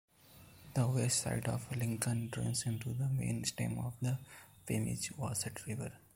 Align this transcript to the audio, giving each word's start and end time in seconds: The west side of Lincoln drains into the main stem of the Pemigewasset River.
The 0.73 0.87
west 0.87 1.19
side 1.21 1.45
of 1.47 1.77
Lincoln 1.77 2.29
drains 2.31 2.65
into 2.65 2.91
the 2.91 3.07
main 3.07 3.43
stem 3.43 3.77
of 3.77 3.93
the 4.01 4.17
Pemigewasset 4.67 5.63
River. 5.67 5.91